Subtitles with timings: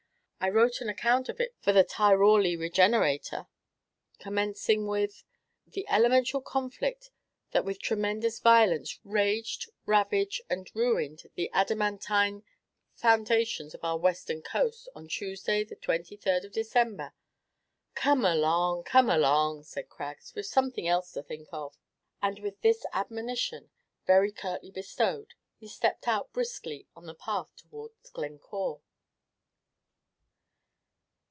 [0.43, 3.45] I wrote an account of it for the 'Tyrawly Regenerator,'
[4.17, 5.23] commencing with
[5.67, 7.11] "'The elemential conflict
[7.51, 12.41] that with tremendious violence raged, ravaged, and ruined the adamantine
[12.95, 17.13] foundations of our western coast, on Tuesday, the 23rd of December'"
[17.93, 21.77] "Come along, come along," said Craggs; "we've something else to think of."
[22.19, 23.69] And with this admonition,
[24.07, 28.81] very curtly bestowed, he stepped out briskly on the path towards Glencore.